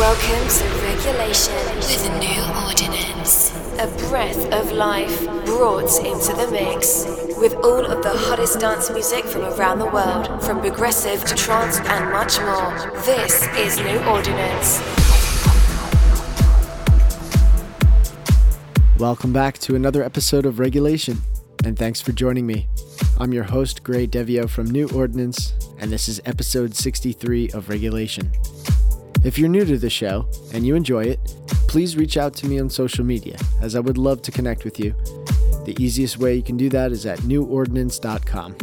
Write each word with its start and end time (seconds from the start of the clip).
Welcome 0.00 0.48
to 0.48 0.64
Regulation 0.82 1.54
with 1.76 2.08
a 2.08 2.18
New 2.20 2.64
Ordinance. 2.64 3.54
A 3.78 3.86
breath 4.08 4.50
of 4.50 4.72
life 4.72 5.26
brought 5.44 5.94
into 6.02 6.32
the 6.32 6.48
mix. 6.50 7.04
With 7.38 7.52
all 7.56 7.84
of 7.84 8.02
the 8.02 8.08
hottest 8.08 8.60
dance 8.60 8.88
music 8.90 9.26
from 9.26 9.42
around 9.42 9.78
the 9.78 9.84
world, 9.84 10.42
from 10.42 10.60
progressive 10.60 11.22
to 11.26 11.34
trance 11.34 11.80
and 11.80 12.10
much 12.10 12.40
more. 12.40 12.98
This 13.02 13.46
is 13.58 13.76
New 13.76 13.98
Ordinance. 14.08 14.80
Welcome 18.98 19.34
back 19.34 19.58
to 19.58 19.74
another 19.76 20.02
episode 20.02 20.46
of 20.46 20.58
Regulation, 20.58 21.18
and 21.62 21.78
thanks 21.78 22.00
for 22.00 22.12
joining 22.12 22.46
me. 22.46 22.68
I'm 23.18 23.34
your 23.34 23.44
host, 23.44 23.82
Gray 23.82 24.06
Devio 24.06 24.48
from 24.48 24.70
New 24.70 24.88
Ordinance, 24.94 25.52
and 25.78 25.92
this 25.92 26.08
is 26.08 26.22
episode 26.24 26.74
63 26.74 27.50
of 27.50 27.68
Regulation. 27.68 28.32
If 29.22 29.38
you're 29.38 29.50
new 29.50 29.66
to 29.66 29.76
the 29.76 29.90
show 29.90 30.26
and 30.54 30.66
you 30.66 30.74
enjoy 30.74 31.04
it, 31.04 31.20
please 31.68 31.94
reach 31.94 32.16
out 32.16 32.32
to 32.36 32.46
me 32.46 32.58
on 32.58 32.70
social 32.70 33.04
media, 33.04 33.36
as 33.60 33.76
I 33.76 33.80
would 33.80 33.98
love 33.98 34.22
to 34.22 34.30
connect 34.30 34.64
with 34.64 34.80
you. 34.80 34.94
The 35.66 35.76
easiest 35.78 36.16
way 36.16 36.34
you 36.34 36.42
can 36.42 36.56
do 36.56 36.70
that 36.70 36.90
is 36.90 37.04
at 37.04 37.18
newordinance.com. 37.20 38.56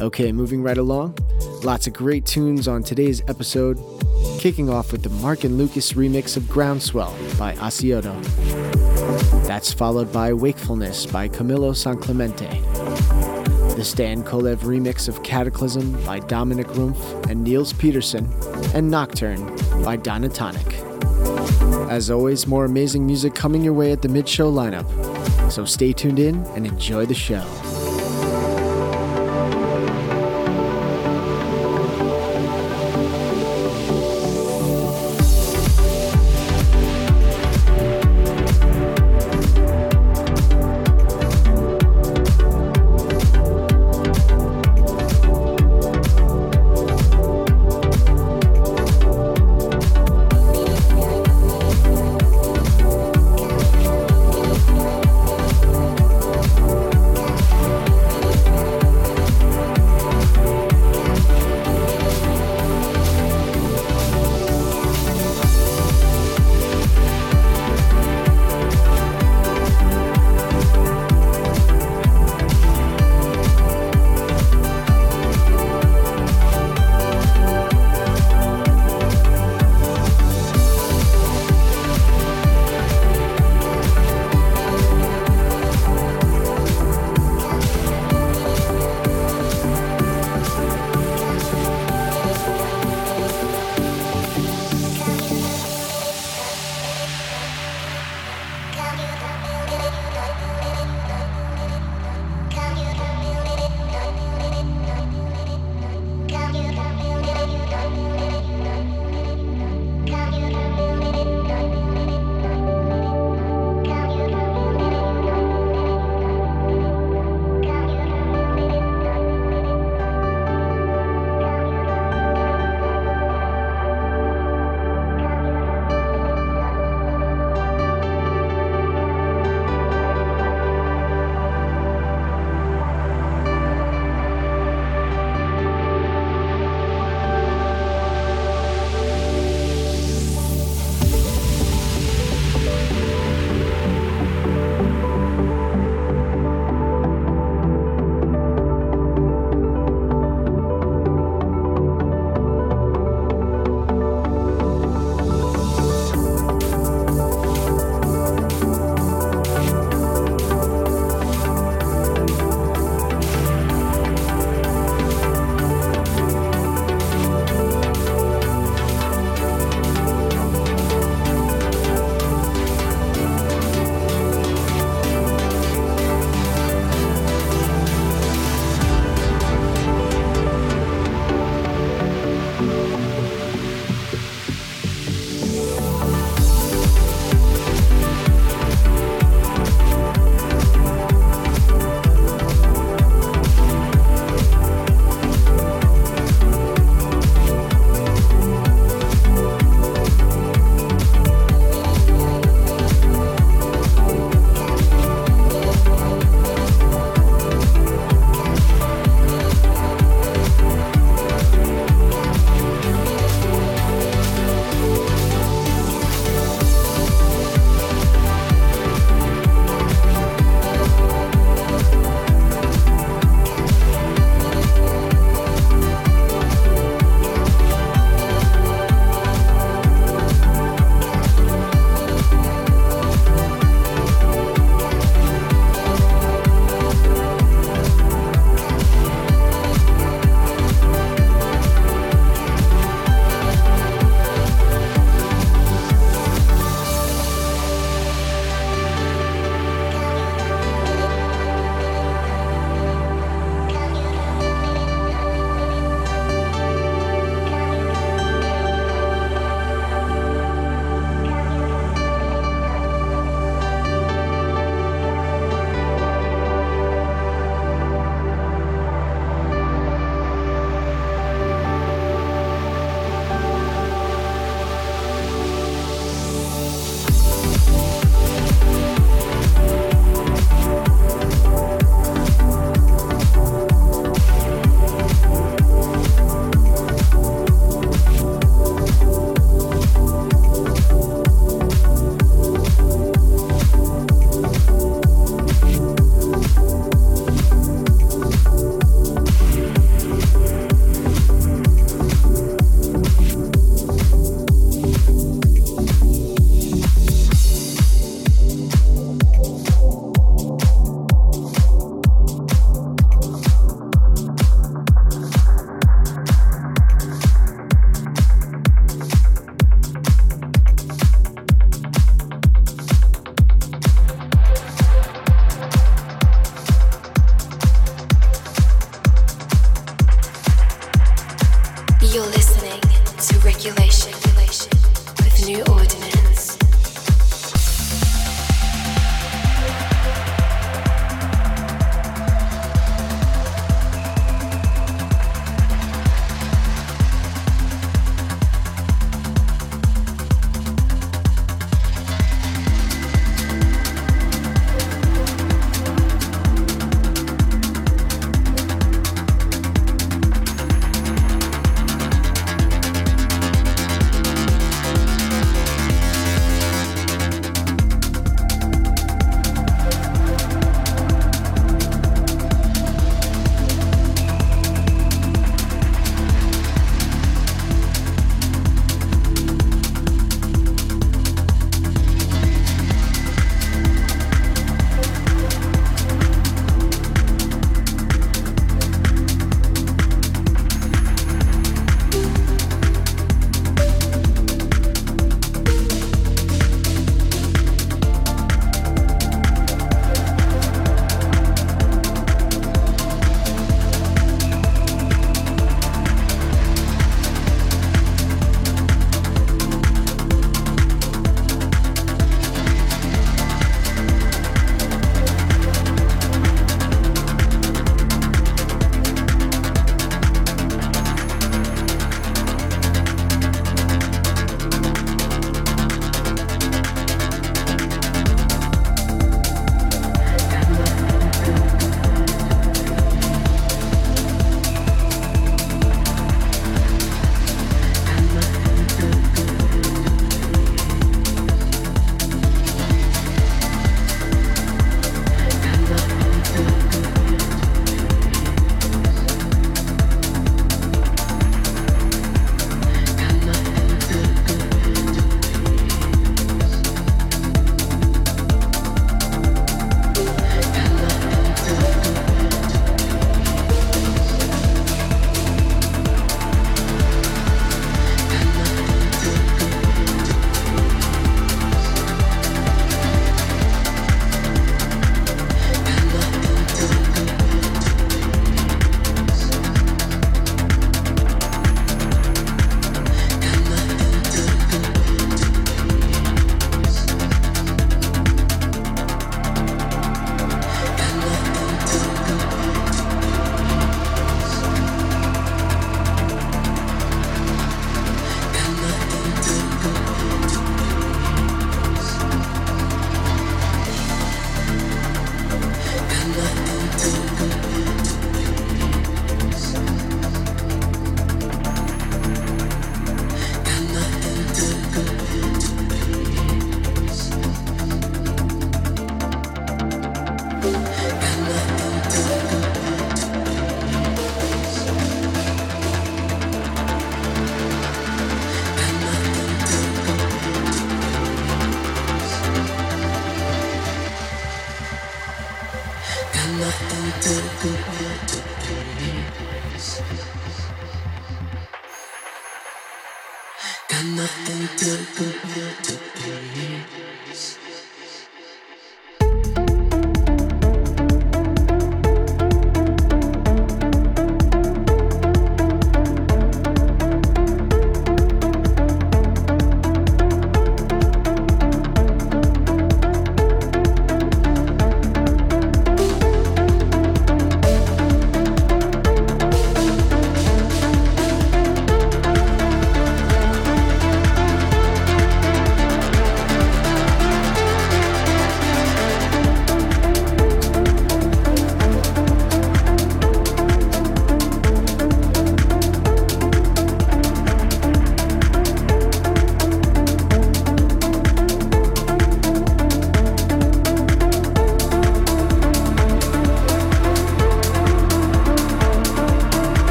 Okay, 0.00 0.30
moving 0.30 0.62
right 0.62 0.78
along. 0.78 1.18
Lots 1.64 1.88
of 1.88 1.92
great 1.92 2.24
tunes 2.24 2.68
on 2.68 2.84
today's 2.84 3.20
episode, 3.26 3.78
kicking 4.38 4.70
off 4.70 4.92
with 4.92 5.02
the 5.02 5.10
Mark 5.10 5.42
and 5.42 5.58
Lucas 5.58 5.94
remix 5.94 6.36
of 6.36 6.44
Groundswell 6.44 7.12
by 7.36 7.54
Asioto. 7.54 8.14
That's 9.46 9.72
followed 9.72 10.12
by 10.12 10.32
Wakefulness 10.32 11.06
by 11.06 11.28
Camilo 11.28 11.74
San 11.74 11.98
Clemente. 11.98 12.62
The 13.84 13.90
Stan 13.90 14.24
Kolev 14.24 14.60
remix 14.60 15.08
of 15.08 15.22
Cataclysm 15.22 16.02
by 16.06 16.18
Dominic 16.18 16.68
Rumpf 16.68 17.28
and 17.28 17.44
Niels 17.44 17.74
Peterson, 17.74 18.32
and 18.72 18.90
Nocturne 18.90 19.44
by 19.84 19.96
Donna 19.96 20.30
Tonic. 20.30 20.72
As 21.90 22.10
always, 22.10 22.46
more 22.46 22.64
amazing 22.64 23.04
music 23.04 23.34
coming 23.34 23.62
your 23.62 23.74
way 23.74 23.92
at 23.92 24.00
the 24.00 24.08
mid 24.08 24.26
show 24.26 24.50
lineup. 24.50 24.88
So 25.52 25.66
stay 25.66 25.92
tuned 25.92 26.18
in 26.18 26.36
and 26.56 26.66
enjoy 26.66 27.04
the 27.04 27.12
show. 27.12 27.44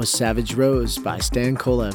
Was 0.00 0.08
Savage 0.08 0.54
Rose 0.54 0.96
by 0.96 1.18
Stan 1.18 1.58
Kolev. 1.58 1.94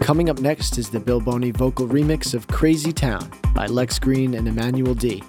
Coming 0.00 0.30
up 0.30 0.40
next 0.40 0.78
is 0.78 0.88
the 0.88 0.98
Bill 0.98 1.20
Boney 1.20 1.50
vocal 1.50 1.86
remix 1.86 2.32
of 2.32 2.46
Crazy 2.46 2.94
Town 2.94 3.30
by 3.54 3.66
Lex 3.66 3.98
Green 3.98 4.32
and 4.32 4.48
Emmanuel 4.48 4.94
D. 4.94 5.22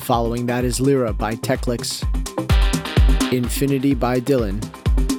Following 0.00 0.46
that 0.46 0.64
is 0.64 0.80
Lyra 0.80 1.12
by 1.12 1.36
Techlix, 1.36 2.02
Infinity 3.32 3.94
by 3.94 4.18
Dylan, 4.18 4.58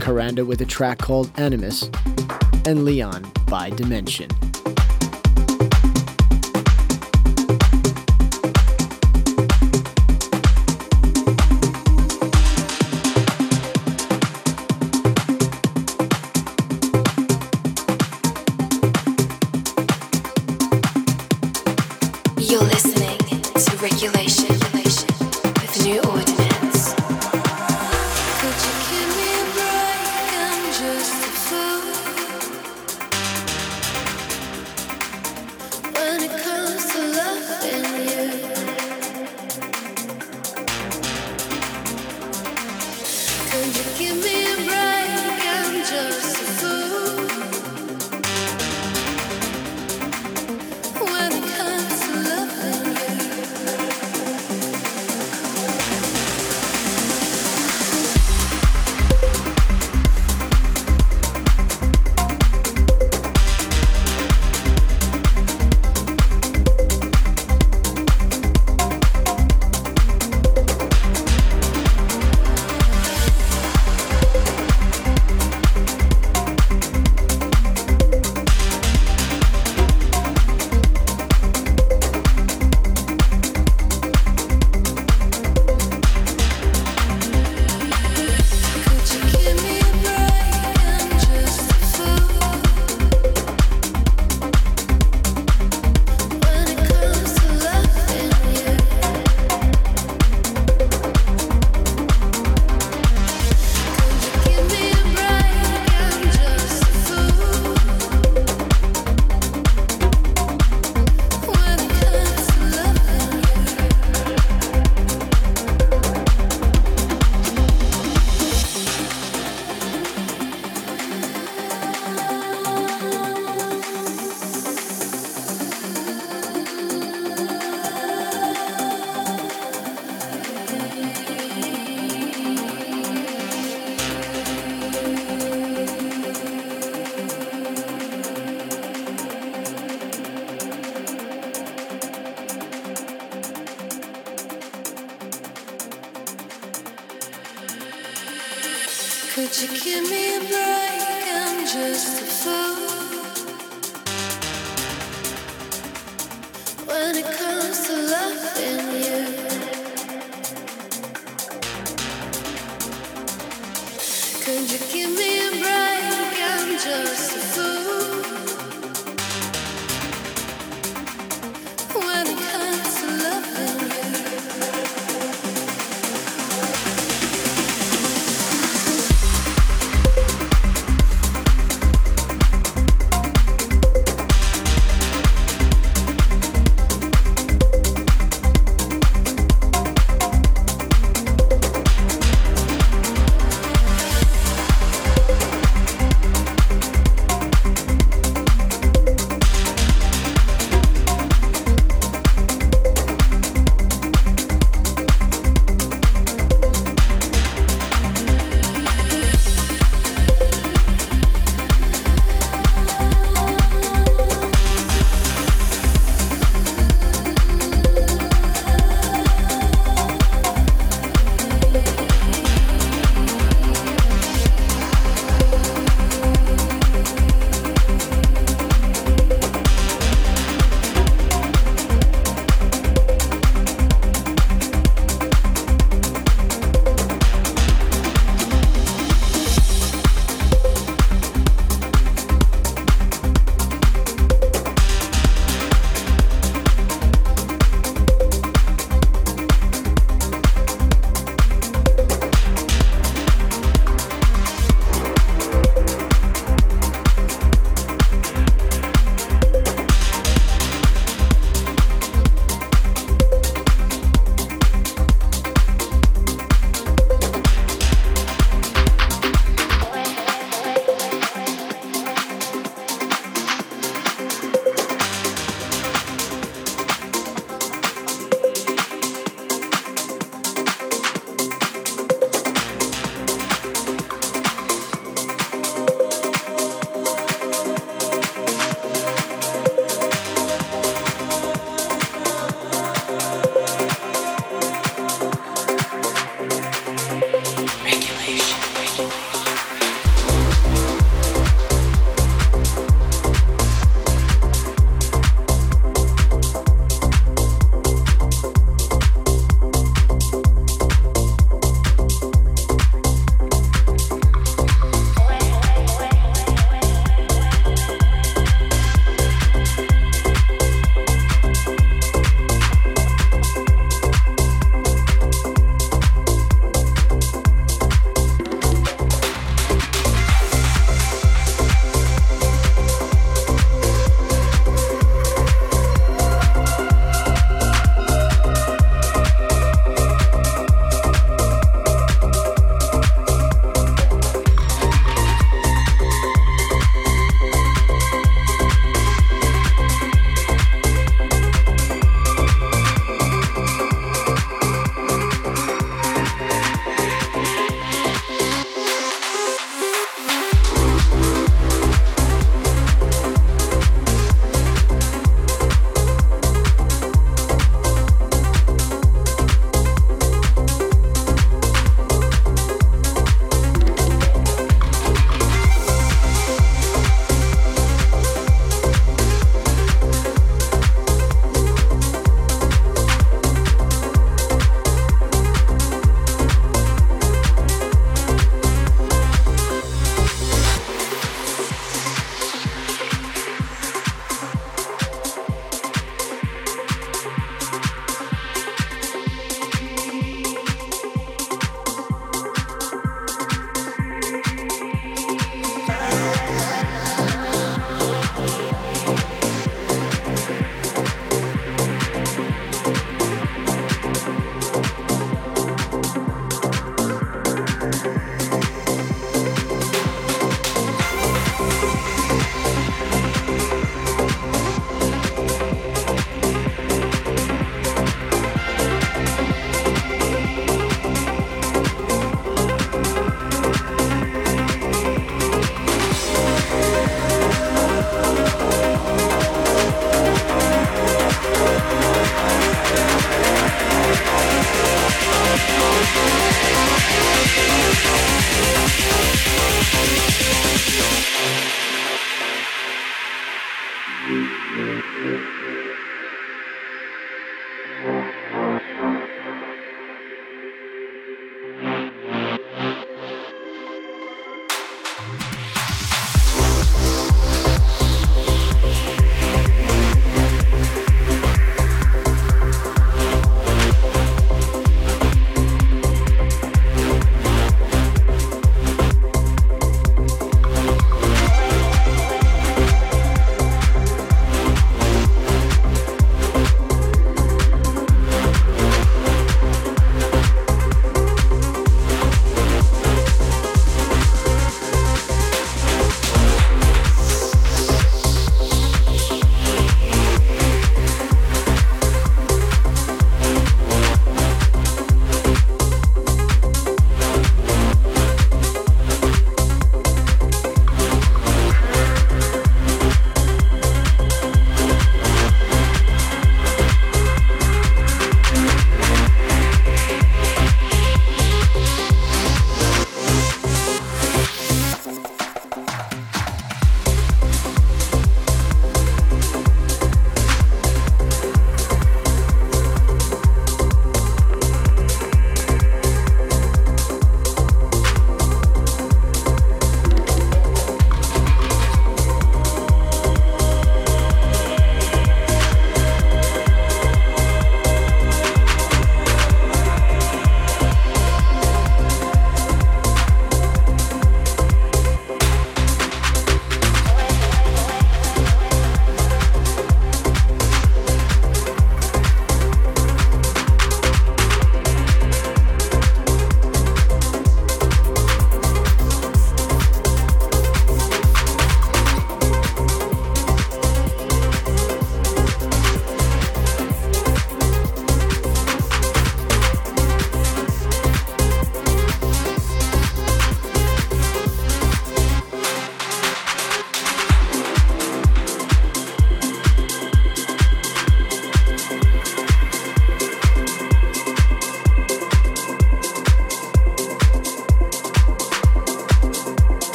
Karanda 0.00 0.44
with 0.44 0.60
a 0.62 0.66
track 0.66 0.98
called 0.98 1.30
Animus, 1.36 1.88
and 2.66 2.84
Leon 2.84 3.24
by 3.46 3.70
Dimension. 3.70 4.30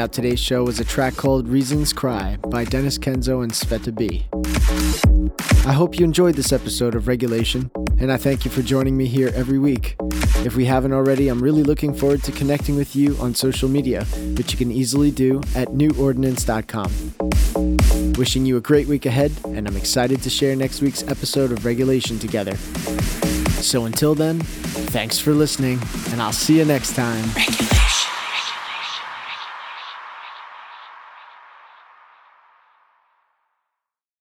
Out 0.00 0.12
today's 0.14 0.40
show 0.40 0.64
was 0.64 0.80
a 0.80 0.84
track 0.84 1.14
called 1.14 1.46
Reasons 1.46 1.92
Cry 1.92 2.38
by 2.48 2.64
Dennis 2.64 2.96
Kenzo 2.96 3.42
and 3.42 3.52
Sveta 3.52 3.94
B. 3.94 4.24
I 5.68 5.74
hope 5.74 5.98
you 5.98 6.06
enjoyed 6.06 6.36
this 6.36 6.52
episode 6.52 6.94
of 6.94 7.06
Regulation, 7.06 7.70
and 7.98 8.10
I 8.10 8.16
thank 8.16 8.46
you 8.46 8.50
for 8.50 8.62
joining 8.62 8.96
me 8.96 9.06
here 9.06 9.30
every 9.34 9.58
week. 9.58 9.96
If 10.44 10.56
we 10.56 10.64
haven't 10.64 10.94
already, 10.94 11.28
I'm 11.28 11.42
really 11.42 11.62
looking 11.62 11.92
forward 11.92 12.22
to 12.22 12.32
connecting 12.32 12.76
with 12.76 12.96
you 12.96 13.14
on 13.20 13.34
social 13.34 13.68
media, 13.68 14.04
which 14.36 14.52
you 14.52 14.58
can 14.58 14.72
easily 14.72 15.10
do 15.10 15.40
at 15.54 15.68
newordinance.com. 15.68 18.14
Wishing 18.14 18.46
you 18.46 18.56
a 18.56 18.62
great 18.62 18.86
week 18.86 19.04
ahead, 19.04 19.32
and 19.44 19.68
I'm 19.68 19.76
excited 19.76 20.22
to 20.22 20.30
share 20.30 20.56
next 20.56 20.80
week's 20.80 21.02
episode 21.02 21.52
of 21.52 21.66
Regulation 21.66 22.18
together. 22.18 22.56
So 23.60 23.84
until 23.84 24.14
then, 24.14 24.40
thanks 24.40 25.18
for 25.18 25.32
listening, 25.32 25.78
and 26.10 26.22
I'll 26.22 26.32
see 26.32 26.56
you 26.58 26.64
next 26.64 26.96
time. 26.96 27.22
Regulation. 27.36 27.79